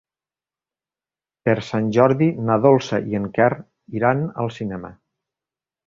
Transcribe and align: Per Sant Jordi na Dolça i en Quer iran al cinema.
Per 1.49 1.55
Sant 1.67 1.91
Jordi 1.99 2.31
na 2.49 2.57
Dolça 2.65 3.03
i 3.13 3.21
en 3.21 3.31
Quer 3.39 3.51
iran 4.01 4.29
al 4.45 4.55
cinema. 4.61 4.97